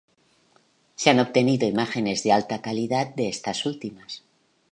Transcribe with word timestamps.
Se 0.95 1.11
han 1.11 1.19
obtenido 1.19 1.67
imágenes 1.67 2.23
de 2.23 2.31
alta 2.31 2.59
calidad 2.63 3.13
de 3.13 3.29
estas 3.29 3.67
últimas. 3.67 4.23